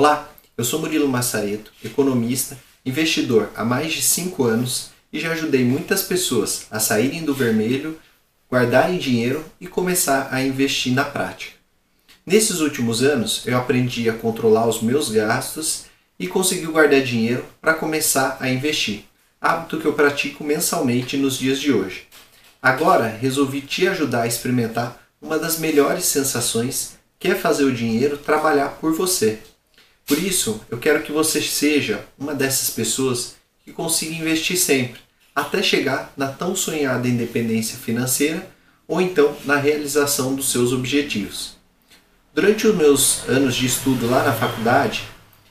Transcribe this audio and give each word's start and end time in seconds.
Olá, 0.00 0.30
eu 0.56 0.62
sou 0.62 0.78
Murilo 0.78 1.08
Massareto, 1.08 1.72
economista, 1.84 2.56
investidor 2.86 3.50
há 3.56 3.64
mais 3.64 3.92
de 3.92 4.00
5 4.00 4.44
anos 4.44 4.90
e 5.12 5.18
já 5.18 5.32
ajudei 5.32 5.64
muitas 5.64 6.02
pessoas 6.02 6.66
a 6.70 6.78
saírem 6.78 7.24
do 7.24 7.34
vermelho, 7.34 7.98
guardarem 8.48 8.96
dinheiro 8.96 9.44
e 9.60 9.66
começar 9.66 10.28
a 10.30 10.40
investir 10.40 10.94
na 10.94 11.04
prática. 11.04 11.54
Nesses 12.24 12.60
últimos 12.60 13.02
anos, 13.02 13.42
eu 13.44 13.58
aprendi 13.58 14.08
a 14.08 14.12
controlar 14.12 14.68
os 14.68 14.80
meus 14.80 15.10
gastos 15.10 15.86
e 16.16 16.28
consegui 16.28 16.66
guardar 16.66 17.02
dinheiro 17.02 17.44
para 17.60 17.74
começar 17.74 18.36
a 18.38 18.48
investir, 18.48 19.02
hábito 19.40 19.80
que 19.80 19.86
eu 19.86 19.94
pratico 19.94 20.44
mensalmente 20.44 21.16
nos 21.16 21.36
dias 21.36 21.58
de 21.58 21.72
hoje. 21.72 22.06
Agora, 22.62 23.08
resolvi 23.08 23.62
te 23.62 23.88
ajudar 23.88 24.22
a 24.22 24.28
experimentar 24.28 24.96
uma 25.20 25.40
das 25.40 25.58
melhores 25.58 26.04
sensações 26.04 26.92
que 27.18 27.26
é 27.26 27.34
fazer 27.34 27.64
o 27.64 27.74
dinheiro 27.74 28.16
trabalhar 28.16 28.76
por 28.80 28.94
você. 28.94 29.40
Por 30.08 30.18
isso, 30.18 30.62
eu 30.70 30.78
quero 30.78 31.02
que 31.02 31.12
você 31.12 31.42
seja 31.42 32.02
uma 32.18 32.34
dessas 32.34 32.70
pessoas 32.70 33.36
que 33.62 33.74
consiga 33.74 34.14
investir 34.14 34.56
sempre, 34.56 35.02
até 35.34 35.62
chegar 35.62 36.14
na 36.16 36.28
tão 36.28 36.56
sonhada 36.56 37.06
independência 37.06 37.76
financeira 37.76 38.48
ou 38.88 39.02
então 39.02 39.36
na 39.44 39.56
realização 39.56 40.34
dos 40.34 40.50
seus 40.50 40.72
objetivos. 40.72 41.58
Durante 42.34 42.66
os 42.66 42.74
meus 42.74 43.28
anos 43.28 43.54
de 43.54 43.66
estudo 43.66 44.08
lá 44.08 44.24
na 44.24 44.32
faculdade, 44.32 45.04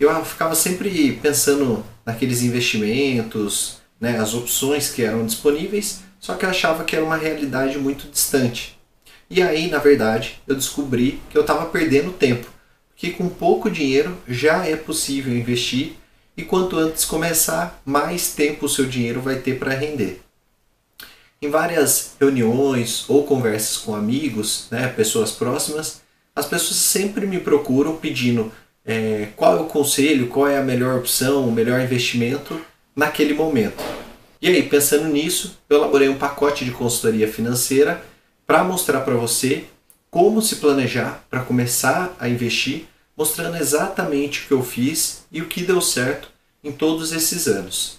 eu 0.00 0.24
ficava 0.24 0.54
sempre 0.54 1.12
pensando 1.20 1.84
naqueles 2.06 2.40
investimentos, 2.40 3.82
né, 4.00 4.18
as 4.18 4.32
opções 4.32 4.88
que 4.88 5.02
eram 5.02 5.26
disponíveis, 5.26 6.00
só 6.18 6.34
que 6.34 6.46
eu 6.46 6.48
achava 6.48 6.84
que 6.84 6.96
era 6.96 7.04
uma 7.04 7.16
realidade 7.18 7.76
muito 7.76 8.10
distante. 8.10 8.78
E 9.28 9.42
aí, 9.42 9.68
na 9.68 9.78
verdade, 9.78 10.40
eu 10.48 10.54
descobri 10.54 11.20
que 11.28 11.36
eu 11.36 11.42
estava 11.42 11.66
perdendo 11.66 12.12
tempo 12.12 12.57
que 12.98 13.12
com 13.12 13.28
pouco 13.28 13.70
dinheiro 13.70 14.18
já 14.26 14.66
é 14.66 14.74
possível 14.74 15.32
investir 15.32 15.92
e 16.36 16.42
quanto 16.42 16.76
antes 16.76 17.04
começar, 17.04 17.80
mais 17.86 18.34
tempo 18.34 18.66
o 18.66 18.68
seu 18.68 18.86
dinheiro 18.86 19.20
vai 19.20 19.36
ter 19.36 19.56
para 19.56 19.72
render. 19.72 20.20
Em 21.40 21.48
várias 21.48 22.16
reuniões 22.20 23.08
ou 23.08 23.22
conversas 23.22 23.76
com 23.76 23.94
amigos, 23.94 24.66
né, 24.72 24.88
pessoas 24.88 25.30
próximas, 25.30 26.02
as 26.34 26.46
pessoas 26.46 26.76
sempre 26.76 27.24
me 27.24 27.38
procuram 27.38 27.96
pedindo 27.96 28.52
é, 28.84 29.28
qual 29.36 29.56
é 29.56 29.60
o 29.60 29.66
conselho, 29.66 30.26
qual 30.26 30.48
é 30.48 30.58
a 30.58 30.62
melhor 30.62 30.98
opção, 30.98 31.48
o 31.48 31.52
melhor 31.52 31.80
investimento 31.80 32.60
naquele 32.96 33.32
momento. 33.32 33.82
E 34.42 34.48
aí, 34.48 34.62
pensando 34.64 35.06
nisso, 35.06 35.56
eu 35.70 35.78
elaborei 35.78 36.08
um 36.08 36.18
pacote 36.18 36.64
de 36.64 36.72
consultoria 36.72 37.30
financeira 37.30 38.02
para 38.44 38.64
mostrar 38.64 39.00
para 39.02 39.14
você 39.14 39.66
como 40.10 40.40
se 40.40 40.56
planejar 40.56 41.24
para 41.28 41.42
começar 41.42 42.16
a 42.18 42.28
investir, 42.28 42.86
mostrando 43.16 43.56
exatamente 43.56 44.42
o 44.42 44.46
que 44.46 44.52
eu 44.52 44.62
fiz 44.62 45.24
e 45.30 45.42
o 45.42 45.46
que 45.46 45.64
deu 45.64 45.80
certo 45.80 46.30
em 46.62 46.72
todos 46.72 47.12
esses 47.12 47.46
anos. 47.46 47.98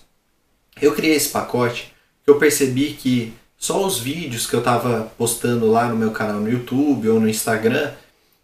Eu 0.81 0.95
criei 0.95 1.15
esse 1.15 1.29
pacote 1.29 1.93
que 2.23 2.29
eu 2.29 2.39
percebi 2.39 2.93
que 2.93 3.33
só 3.57 3.85
os 3.85 3.99
vídeos 3.99 4.47
que 4.47 4.55
eu 4.55 4.59
estava 4.59 5.11
postando 5.17 5.69
lá 5.69 5.89
no 5.89 5.95
meu 5.95 6.11
canal 6.11 6.39
no 6.39 6.49
YouTube 6.49 7.09
ou 7.09 7.19
no 7.19 7.29
Instagram, 7.29 7.91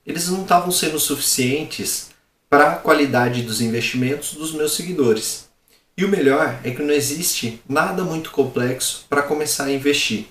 eles 0.05 0.27
não 0.27 0.41
estavam 0.41 0.71
sendo 0.71 0.99
suficientes 0.99 2.09
para 2.49 2.73
a 2.73 2.75
qualidade 2.75 3.41
dos 3.41 3.61
investimentos 3.61 4.33
dos 4.33 4.51
meus 4.51 4.75
seguidores. 4.75 5.49
E 5.97 6.03
o 6.03 6.09
melhor 6.09 6.59
é 6.63 6.71
que 6.71 6.81
não 6.81 6.93
existe 6.93 7.61
nada 7.67 8.03
muito 8.03 8.29
complexo 8.31 9.05
para 9.09 9.23
começar 9.23 9.65
a 9.65 9.71
investir. 9.71 10.27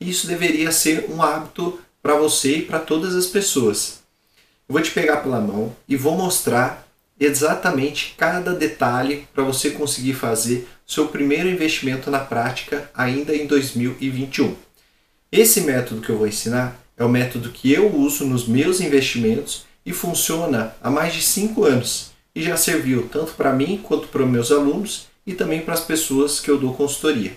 Isso 0.00 0.26
deveria 0.26 0.72
ser 0.72 1.08
um 1.08 1.22
hábito 1.22 1.78
para 2.04 2.16
você 2.16 2.58
e 2.58 2.62
para 2.62 2.78
todas 2.78 3.14
as 3.14 3.24
pessoas. 3.24 4.00
Eu 4.68 4.74
vou 4.74 4.82
te 4.82 4.90
pegar 4.90 5.22
pela 5.22 5.40
mão 5.40 5.74
e 5.88 5.96
vou 5.96 6.14
mostrar 6.14 6.86
exatamente 7.18 8.14
cada 8.18 8.52
detalhe 8.52 9.26
para 9.32 9.42
você 9.42 9.70
conseguir 9.70 10.12
fazer 10.12 10.68
seu 10.86 11.08
primeiro 11.08 11.48
investimento 11.48 12.10
na 12.10 12.18
prática 12.18 12.90
ainda 12.94 13.34
em 13.34 13.46
2021. 13.46 14.54
Esse 15.32 15.62
método 15.62 16.02
que 16.02 16.10
eu 16.10 16.18
vou 16.18 16.26
ensinar 16.26 16.78
é 16.94 17.02
o 17.02 17.08
método 17.08 17.48
que 17.48 17.72
eu 17.72 17.90
uso 17.96 18.26
nos 18.26 18.46
meus 18.46 18.82
investimentos 18.82 19.64
e 19.86 19.90
funciona 19.90 20.76
há 20.82 20.90
mais 20.90 21.14
de 21.14 21.22
5 21.22 21.64
anos 21.64 22.10
e 22.34 22.42
já 22.42 22.58
serviu 22.58 23.08
tanto 23.10 23.32
para 23.32 23.54
mim 23.54 23.80
quanto 23.82 24.08
para 24.08 24.26
meus 24.26 24.52
alunos 24.52 25.06
e 25.26 25.32
também 25.32 25.62
para 25.62 25.72
as 25.72 25.80
pessoas 25.80 26.38
que 26.38 26.50
eu 26.50 26.58
dou 26.58 26.74
consultoria. 26.74 27.32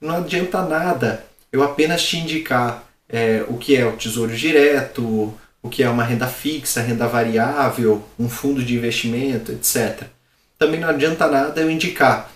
Não 0.00 0.18
adianta 0.18 0.62
nada 0.62 1.26
eu 1.50 1.64
apenas 1.64 2.04
te 2.04 2.18
indicar 2.18 2.85
é, 3.08 3.44
o 3.48 3.56
que 3.56 3.76
é 3.76 3.86
o 3.86 3.96
tesouro 3.96 4.34
direto, 4.34 5.34
o 5.62 5.68
que 5.68 5.82
é 5.82 5.88
uma 5.88 6.04
renda 6.04 6.26
fixa, 6.26 6.80
renda 6.80 7.06
variável, 7.06 8.02
um 8.18 8.28
fundo 8.28 8.62
de 8.64 8.74
investimento, 8.74 9.52
etc. 9.52 10.04
Também 10.58 10.80
não 10.80 10.88
adianta 10.88 11.26
nada 11.28 11.60
eu 11.60 11.70
indicar 11.70 12.30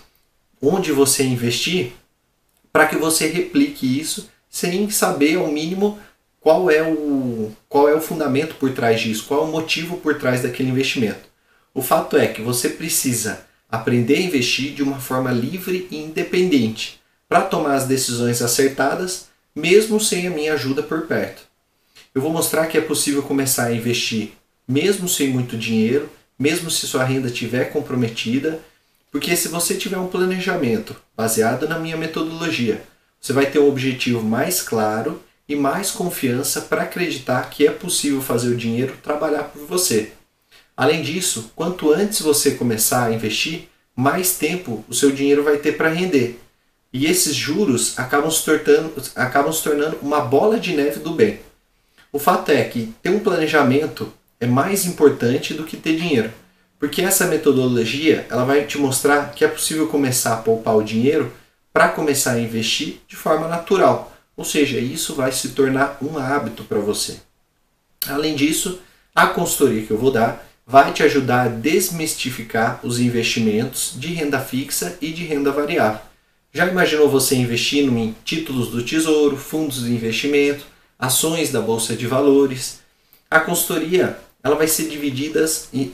onde 0.61 0.91
você 0.91 1.23
investir 1.23 1.93
para 2.71 2.85
que 2.85 2.95
você 2.95 3.27
replique 3.27 3.99
isso 3.99 4.29
sem 4.49 4.89
saber 4.89 5.37
ao 5.37 5.47
mínimo 5.47 5.97
qual 6.39 6.69
é 6.69 6.83
o 6.83 7.51
qual 7.67 7.87
é 7.87 7.95
o 7.95 8.01
fundamento 8.01 8.55
por 8.55 8.71
trás 8.73 8.99
disso, 9.01 9.25
qual 9.27 9.41
é 9.41 9.43
o 9.43 9.51
motivo 9.51 9.97
por 9.97 10.19
trás 10.19 10.41
daquele 10.41 10.69
investimento. 10.69 11.29
O 11.73 11.81
fato 11.81 12.17
é 12.17 12.27
que 12.27 12.41
você 12.41 12.69
precisa 12.69 13.45
aprender 13.69 14.17
a 14.17 14.21
investir 14.21 14.73
de 14.73 14.83
uma 14.83 14.99
forma 14.99 15.31
livre 15.31 15.87
e 15.89 15.97
independente 15.97 16.99
para 17.29 17.41
tomar 17.41 17.75
as 17.75 17.85
decisões 17.85 18.41
acertadas 18.41 19.30
mesmo 19.55 19.99
sem 19.99 20.27
a 20.27 20.31
minha 20.31 20.53
ajuda 20.53 20.81
por 20.81 21.01
perto. 21.07 21.43
Eu 22.13 22.21
vou 22.21 22.31
mostrar 22.31 22.67
que 22.67 22.77
é 22.77 22.81
possível 22.81 23.21
começar 23.23 23.65
a 23.65 23.73
investir 23.73 24.33
mesmo 24.67 25.07
sem 25.09 25.27
muito 25.29 25.57
dinheiro, 25.57 26.09
mesmo 26.39 26.71
se 26.71 26.87
sua 26.87 27.03
renda 27.03 27.27
estiver 27.27 27.71
comprometida, 27.71 28.59
porque 29.11 29.35
se 29.35 29.49
você 29.49 29.75
tiver 29.75 29.97
um 29.97 30.07
planejamento 30.07 30.95
baseado 31.15 31.67
na 31.67 31.77
minha 31.77 31.97
metodologia, 31.97 32.81
você 33.19 33.33
vai 33.33 33.45
ter 33.45 33.59
um 33.59 33.67
objetivo 33.67 34.23
mais 34.23 34.61
claro 34.61 35.21
e 35.47 35.55
mais 35.55 35.91
confiança 35.91 36.61
para 36.61 36.83
acreditar 36.83 37.49
que 37.49 37.67
é 37.67 37.71
possível 37.71 38.21
fazer 38.21 38.49
o 38.49 38.57
dinheiro 38.57 38.97
trabalhar 39.03 39.43
por 39.43 39.65
você. 39.65 40.13
Além 40.75 41.01
disso, 41.01 41.51
quanto 41.55 41.91
antes 41.91 42.21
você 42.21 42.51
começar 42.51 43.05
a 43.05 43.13
investir, 43.13 43.67
mais 43.95 44.37
tempo 44.37 44.85
o 44.87 44.93
seu 44.93 45.11
dinheiro 45.11 45.43
vai 45.43 45.57
ter 45.57 45.73
para 45.73 45.89
render 45.89 46.39
e 46.93 47.05
esses 47.05 47.35
juros 47.35 47.97
acabam 47.97 48.29
se, 48.29 48.43
tornando, 48.43 48.93
acabam 49.15 49.53
se 49.53 49.63
tornando 49.63 49.97
uma 50.01 50.19
bola 50.19 50.59
de 50.59 50.75
neve 50.75 50.99
do 50.99 51.11
bem. 51.11 51.39
O 52.11 52.19
fato 52.19 52.49
é 52.51 52.63
que 52.65 52.93
ter 53.01 53.09
um 53.09 53.19
planejamento 53.19 54.11
é 54.39 54.45
mais 54.45 54.85
importante 54.85 55.53
do 55.53 55.63
que 55.63 55.77
ter 55.77 55.95
dinheiro, 55.95 56.31
porque 56.77 57.01
essa 57.01 57.27
metodologia 57.27 58.25
ela 58.29 58.43
vai 58.43 58.65
te 58.65 58.77
mostrar 58.77 59.31
que 59.31 59.45
é 59.45 59.47
possível 59.47 59.87
começar 59.87 60.33
a 60.33 60.37
poupar 60.37 60.75
o 60.75 60.83
dinheiro 60.83 61.31
para 61.71 61.87
começar 61.87 62.33
a 62.33 62.39
investir 62.39 62.99
de 63.07 63.15
forma 63.15 63.47
natural, 63.47 64.11
ou 64.35 64.43
seja, 64.43 64.77
isso 64.77 65.15
vai 65.15 65.31
se 65.31 65.49
tornar 65.49 65.97
um 66.01 66.17
hábito 66.17 66.63
para 66.65 66.79
você. 66.79 67.17
Além 68.07 68.35
disso, 68.35 68.81
a 69.15 69.27
consultoria 69.27 69.85
que 69.85 69.91
eu 69.91 69.97
vou 69.97 70.11
dar 70.11 70.45
vai 70.67 70.91
te 70.91 71.03
ajudar 71.03 71.43
a 71.43 71.49
desmistificar 71.49 72.79
os 72.83 72.99
investimentos 72.99 73.93
de 73.95 74.13
renda 74.13 74.39
fixa 74.39 74.97
e 74.99 75.11
de 75.11 75.23
renda 75.23 75.51
variável 75.51 76.10
já 76.53 76.67
imaginou 76.67 77.09
você 77.09 77.35
investindo 77.35 77.97
em 77.97 78.15
títulos 78.25 78.69
do 78.69 78.83
Tesouro, 78.83 79.37
fundos 79.37 79.85
de 79.85 79.91
investimento, 79.91 80.65
ações 80.99 81.51
da 81.51 81.61
Bolsa 81.61 81.95
de 81.95 82.05
Valores? 82.05 82.81
A 83.29 83.39
consultoria 83.39 84.19
ela 84.43 84.55
vai 84.55 84.67
ser, 84.67 84.89
dividida, 84.89 85.45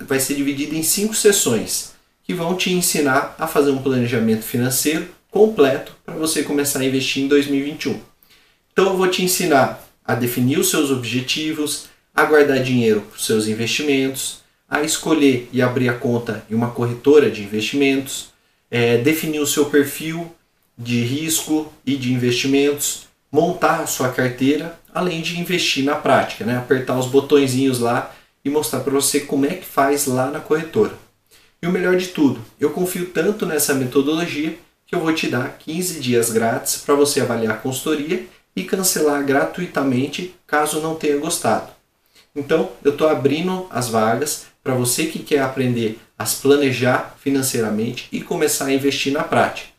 vai 0.07 0.19
ser 0.19 0.35
dividida 0.35 0.75
em 0.75 0.81
cinco 0.81 1.13
sessões 1.13 1.91
que 2.23 2.33
vão 2.33 2.55
te 2.55 2.71
ensinar 2.71 3.35
a 3.37 3.45
fazer 3.45 3.71
um 3.71 3.81
planejamento 3.81 4.43
financeiro 4.43 5.07
completo 5.29 5.95
para 6.05 6.15
você 6.15 6.43
começar 6.43 6.79
a 6.79 6.85
investir 6.85 7.23
em 7.23 7.27
2021. 7.27 7.99
Então 8.73 8.87
eu 8.87 8.97
vou 8.97 9.07
te 9.07 9.23
ensinar 9.23 9.83
a 10.03 10.15
definir 10.15 10.57
os 10.57 10.69
seus 10.69 10.89
objetivos, 10.89 11.85
a 12.15 12.25
guardar 12.25 12.63
dinheiro 12.63 13.01
para 13.01 13.17
os 13.17 13.25
seus 13.25 13.47
investimentos, 13.47 14.39
a 14.67 14.81
escolher 14.81 15.47
e 15.53 15.61
abrir 15.61 15.89
a 15.89 15.93
conta 15.93 16.43
em 16.49 16.55
uma 16.55 16.71
corretora 16.71 17.29
de 17.29 17.43
investimentos, 17.43 18.29
é, 18.71 18.97
definir 18.97 19.39
o 19.39 19.47
seu 19.47 19.65
perfil 19.65 20.31
de 20.77 21.01
risco 21.01 21.71
e 21.85 21.95
de 21.95 22.13
investimentos, 22.13 23.07
montar 23.31 23.81
a 23.81 23.87
sua 23.87 24.09
carteira, 24.09 24.79
além 24.93 25.21
de 25.21 25.39
investir 25.39 25.83
na 25.83 25.95
prática, 25.95 26.45
né? 26.45 26.57
apertar 26.57 26.97
os 26.97 27.07
botõezinhos 27.07 27.79
lá 27.79 28.13
e 28.43 28.49
mostrar 28.49 28.81
para 28.81 28.93
você 28.93 29.21
como 29.21 29.45
é 29.45 29.55
que 29.55 29.65
faz 29.65 30.05
lá 30.05 30.29
na 30.29 30.39
corretora. 30.39 30.93
E 31.61 31.67
o 31.67 31.71
melhor 31.71 31.97
de 31.97 32.07
tudo, 32.07 32.39
eu 32.59 32.69
confio 32.69 33.07
tanto 33.07 33.45
nessa 33.45 33.73
metodologia 33.73 34.57
que 34.85 34.95
eu 34.95 34.99
vou 35.01 35.13
te 35.13 35.27
dar 35.27 35.57
15 35.57 35.99
dias 35.99 36.29
grátis 36.29 36.77
para 36.77 36.95
você 36.95 37.19
avaliar 37.19 37.55
a 37.55 37.57
consultoria 37.57 38.25
e 38.55 38.63
cancelar 38.63 39.23
gratuitamente 39.23 40.35
caso 40.45 40.79
não 40.81 40.95
tenha 40.95 41.17
gostado. 41.17 41.69
Então, 42.35 42.71
eu 42.83 42.91
estou 42.91 43.09
abrindo 43.09 43.67
as 43.69 43.89
vagas 43.89 44.45
para 44.63 44.75
você 44.75 45.07
que 45.07 45.19
quer 45.19 45.39
aprender 45.39 45.99
a 46.17 46.25
se 46.25 46.41
planejar 46.41 47.15
financeiramente 47.19 48.07
e 48.11 48.21
começar 48.21 48.65
a 48.65 48.73
investir 48.73 49.11
na 49.11 49.23
prática. 49.23 49.76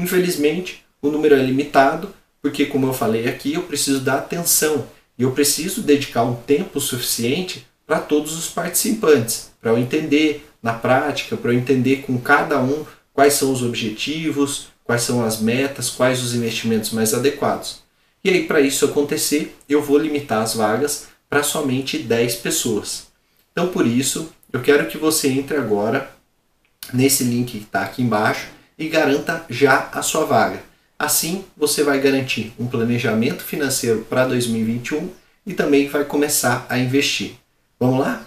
Infelizmente, 0.00 0.82
o 1.02 1.10
número 1.10 1.34
é 1.34 1.42
limitado, 1.42 2.14
porque, 2.40 2.64
como 2.64 2.86
eu 2.86 2.92
falei 2.94 3.28
aqui, 3.28 3.52
eu 3.52 3.64
preciso 3.64 4.00
dar 4.00 4.16
atenção 4.18 4.86
e 5.18 5.22
eu 5.22 5.32
preciso 5.32 5.82
dedicar 5.82 6.24
um 6.24 6.34
tempo 6.34 6.80
suficiente 6.80 7.66
para 7.86 8.00
todos 8.00 8.32
os 8.32 8.48
participantes, 8.48 9.50
para 9.60 9.72
eu 9.72 9.78
entender 9.78 10.48
na 10.62 10.72
prática, 10.72 11.36
para 11.36 11.52
eu 11.52 11.58
entender 11.58 11.96
com 11.98 12.18
cada 12.18 12.58
um 12.62 12.86
quais 13.12 13.34
são 13.34 13.52
os 13.52 13.62
objetivos, 13.62 14.68
quais 14.84 15.02
são 15.02 15.22
as 15.22 15.38
metas, 15.38 15.90
quais 15.90 16.22
os 16.22 16.34
investimentos 16.34 16.92
mais 16.92 17.12
adequados. 17.12 17.82
E 18.24 18.30
aí, 18.30 18.44
para 18.44 18.62
isso 18.62 18.86
acontecer, 18.86 19.54
eu 19.68 19.82
vou 19.82 19.98
limitar 19.98 20.42
as 20.42 20.54
vagas 20.54 21.08
para 21.28 21.42
somente 21.42 21.98
10 21.98 22.36
pessoas. 22.36 23.08
Então, 23.52 23.68
por 23.68 23.86
isso, 23.86 24.32
eu 24.50 24.62
quero 24.62 24.86
que 24.86 24.96
você 24.96 25.28
entre 25.28 25.58
agora 25.58 26.10
nesse 26.92 27.22
link 27.22 27.52
que 27.52 27.64
está 27.64 27.82
aqui 27.82 28.02
embaixo 28.02 28.48
e 28.80 28.88
garanta 28.88 29.44
já 29.50 29.90
a 29.92 30.00
sua 30.00 30.24
vaga. 30.24 30.62
Assim, 30.98 31.44
você 31.54 31.84
vai 31.84 32.00
garantir 32.00 32.52
um 32.58 32.66
planejamento 32.66 33.44
financeiro 33.44 34.06
para 34.08 34.26
2021 34.26 35.10
e 35.46 35.52
também 35.52 35.86
vai 35.86 36.02
começar 36.04 36.64
a 36.66 36.78
investir. 36.78 37.34
Vamos 37.78 38.00
lá? 38.00 38.24